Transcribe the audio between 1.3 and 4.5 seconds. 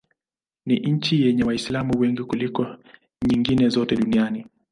Waislamu wengi kuliko nyingine zote duniani.